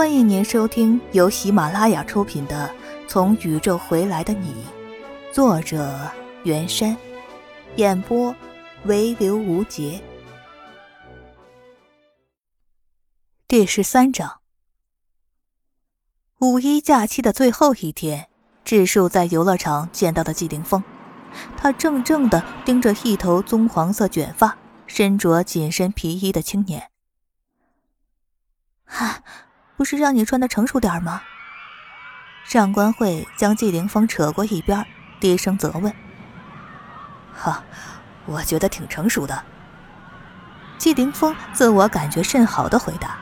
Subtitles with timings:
[0.00, 2.74] 欢迎您收听由喜马拉雅出品的
[3.06, 4.54] 《从宇宙回来的你》，
[5.34, 6.10] 作者
[6.42, 6.96] 袁山，
[7.76, 8.34] 演播
[8.84, 10.02] 唯刘无节。
[13.46, 14.40] 第十三章，
[16.38, 18.30] 五一假期的最后一天，
[18.64, 20.82] 智树在游乐场见到了季凌风，
[21.58, 24.56] 他怔怔的盯着一头棕黄色卷发、
[24.86, 26.90] 身着紧身皮衣的青年。
[28.86, 29.22] 哈。
[29.80, 31.22] 不是让你穿的成熟点吗？
[32.44, 34.86] 上官慧将季凌风扯过一边，
[35.18, 35.90] 低声责问
[37.34, 37.64] ：“哈，
[38.26, 39.42] 我觉得挺成熟的。”
[40.76, 43.16] 季凌风自我感觉甚好的回答：“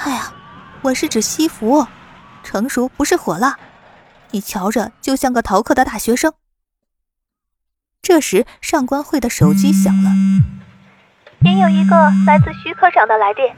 [0.00, 0.32] 哎呀，
[0.80, 1.86] 我是指西服，
[2.42, 3.58] 成熟不是火辣，
[4.30, 6.32] 你瞧着就像个逃课的大学生。”
[8.00, 10.12] 这时，上官慧的手机响了，
[11.40, 13.54] 您有一个来自徐科长的来电。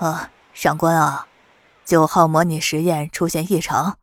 [0.00, 1.26] 啊，上官啊，
[1.84, 3.98] 九号模拟实验出现异常，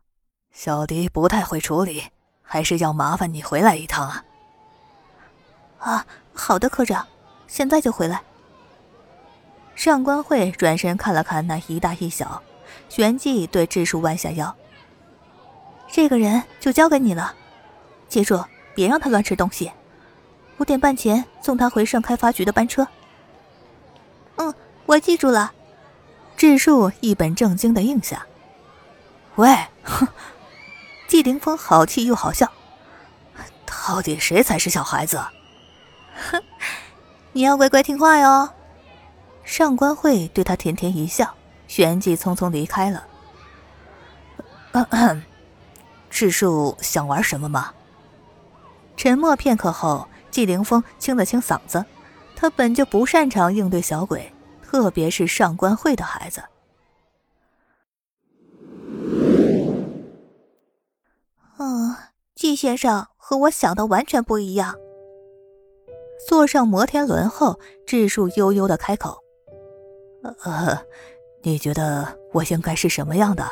[0.52, 2.04] 小迪不太会处理，
[2.40, 4.24] 还是要麻烦你回来一趟啊。
[5.80, 7.04] 啊，好的，科长，
[7.48, 8.22] 现在就回来。
[9.74, 12.40] 上官慧转身看了看那一大一小，
[12.88, 14.54] 旋即对智树弯下腰
[15.90, 17.34] ：“这个人就交给你了，
[18.08, 18.40] 记住
[18.72, 19.72] 别让他乱吃东西。
[20.58, 22.86] 五点半前送他回省开发局的班车。”
[24.38, 24.54] 嗯，
[24.86, 25.54] 我记住了。
[26.38, 28.24] 智树一本正经的应下。
[29.34, 30.06] 喂，哼！
[31.08, 32.52] 季凌风好气又好笑，
[33.66, 35.20] 到底谁才是小孩子？
[36.30, 36.40] 哼，
[37.34, 38.50] 你要乖乖听话哟。
[39.42, 41.34] 上官慧对他甜甜一笑，
[41.66, 43.04] 旋即匆匆离开了。
[44.72, 45.20] 咳 咳
[46.08, 47.72] 智树想玩什么吗？
[48.96, 51.84] 沉默片刻后，季凌风清了清嗓子，
[52.36, 54.32] 他本就不擅长应对小鬼。
[54.70, 56.42] 特别是上官慧的孩子。
[61.56, 61.96] 嗯，
[62.34, 64.76] 季先生和我想的完全不一样。
[66.28, 69.18] 坐上摩天轮后，智树悠悠的开口
[70.44, 70.78] ：“呃，
[71.42, 73.48] 你觉得我应该是什么样的？”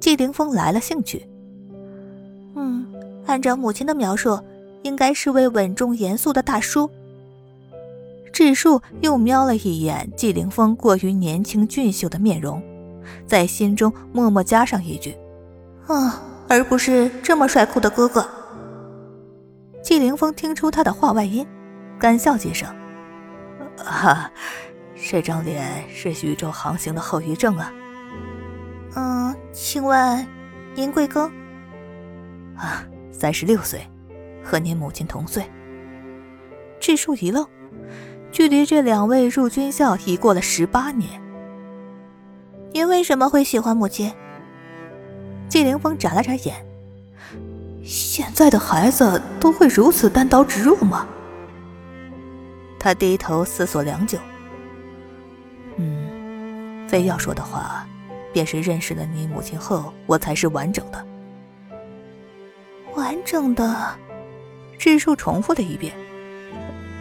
[0.00, 1.28] 季凌风来了兴趣。
[2.54, 2.86] 嗯，
[3.26, 4.40] 按照母亲的描述，
[4.84, 6.88] 应该是位稳重严肃的大叔。
[8.34, 12.60] 智树又瞄了一眼季凌风过于年轻俊秀的面容，
[13.28, 15.16] 在心中默默加上一句
[15.86, 18.28] ：“啊，而不是这么帅酷的哥哥。”
[19.84, 21.46] 季凌风听出他的话外音，
[21.96, 22.68] 干笑几声
[23.86, 24.28] ：“啊，
[24.96, 27.72] 这张脸是宇宙航行的后遗症啊。
[28.96, 30.26] ”“嗯，请问
[30.74, 31.30] 您贵庚
[32.58, 33.88] ？”“啊，三十六岁，
[34.42, 35.48] 和您母亲同岁。”
[36.82, 37.46] 智树一愣。
[38.34, 41.22] 距离这两位入军校已过了十八年，
[42.72, 44.12] 您为什么会喜欢母亲？
[45.48, 46.56] 季凌风眨了眨眼。
[47.84, 51.06] 现在的孩子都会如此单刀直入吗？
[52.76, 54.18] 他低头思索良久。
[55.76, 57.86] 嗯，非要说的话，
[58.32, 61.06] 便是认识了你母亲后，我才是完整的。
[62.96, 63.96] 完整的，
[64.76, 65.94] 智树重复了一遍。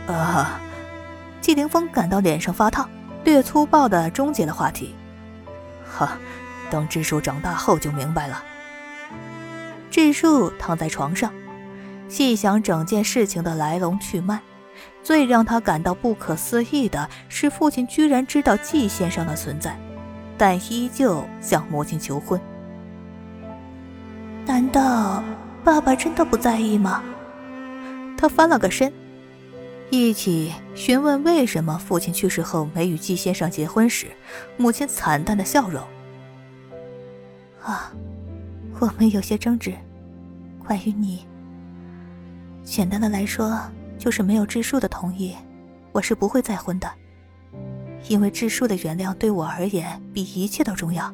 [0.06, 0.62] 啊。
[1.44, 2.90] 季凌风感到脸上发烫，
[3.26, 4.96] 略粗暴的终结了话题。
[5.86, 6.18] 哈，
[6.72, 8.42] 等智树长大后就明白了。
[9.92, 11.34] 智树躺在床上，
[12.08, 14.40] 细想整件事情的来龙去脉。
[15.03, 19.78] 最让他感到不可思议的是，父亲居然知道季先生的存在，
[20.38, 22.40] 但依旧向母亲求婚。
[24.46, 25.22] 难道
[25.62, 27.03] 爸爸真的不在意吗？
[28.18, 28.94] 他翻了个身。
[29.90, 34.08] 一起询问为什么父亲去世后没与季先生结婚时，
[34.58, 35.84] 母亲惨淡的笑容。
[37.62, 37.92] 啊，
[38.80, 39.74] 我们有些争执，
[40.66, 41.26] 关于你。
[42.64, 43.60] 简单的来说，
[44.00, 45.36] 就是没有智树的同意，
[45.92, 46.90] 我是不会再婚的，
[48.08, 51.14] 因为智树的原谅对我而言比一切都重要。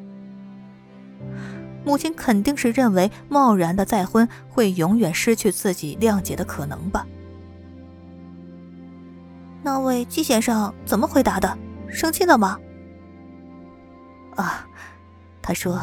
[1.84, 7.06] 母亲肯定是认为贸然的再婚会永远失去自己谅解的可能吧。
[9.70, 11.56] 那位季先生怎么回答的？
[11.88, 12.58] 生气了吗？
[14.34, 14.68] 啊，
[15.40, 15.80] 他说：“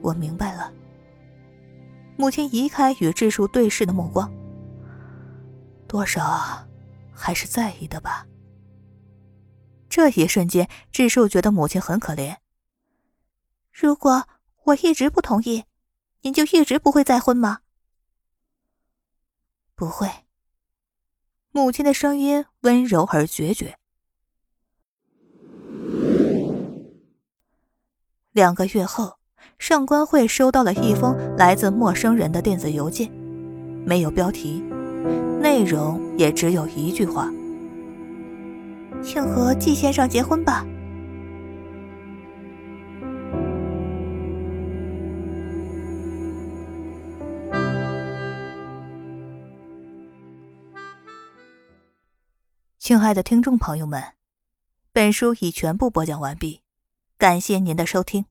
[0.00, 0.72] 我明白了。”
[2.16, 4.32] 母亲移开与智树对视的目光，
[5.88, 6.64] 多少
[7.12, 8.24] 还是在意的吧。
[9.88, 12.36] 这一瞬间，智树觉得母亲很可怜。
[13.72, 14.28] 如果
[14.62, 15.64] 我一直不同意，
[16.22, 17.62] 您就一直不会再婚吗？
[19.74, 20.08] 不会。
[21.58, 23.74] 母亲的声音温柔而决绝。
[28.32, 29.14] 两个月后
[29.58, 33.10] 上官慧收到了一封来自陌生人的电子邮件
[33.84, 34.62] 没有标题
[35.40, 37.28] 内容也只有一句话
[39.02, 40.64] 请和季先生结婚吧。
[52.88, 54.02] 亲爱的听众朋友们，
[54.94, 56.62] 本书已全部播讲完毕，
[57.18, 58.24] 感谢您的收听。